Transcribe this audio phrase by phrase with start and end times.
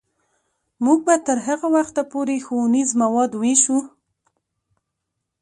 [0.85, 3.79] موږ به تر هغه وخته پورې ښوونیز مواد ویشو.